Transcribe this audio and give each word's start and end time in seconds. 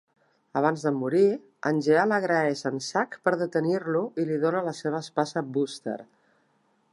Abans 0.59 0.85
de 0.85 0.91
morir, 1.01 1.25
Angeal 1.71 2.15
agraeix 2.17 2.63
en 2.69 2.81
Zack 2.85 3.13
per 3.27 3.35
detenir-lo 3.43 4.03
i 4.23 4.27
li 4.31 4.39
dóna 4.47 4.65
la 4.71 4.75
seva 4.79 5.03
espasa 5.09 5.45
Buster. 5.59 5.99